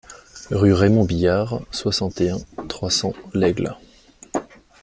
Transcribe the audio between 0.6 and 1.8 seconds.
Raymond Billard,